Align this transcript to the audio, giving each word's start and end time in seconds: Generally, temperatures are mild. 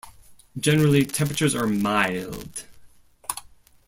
Generally, 0.59 1.05
temperatures 1.05 1.53
are 1.53 1.67
mild. 1.67 2.65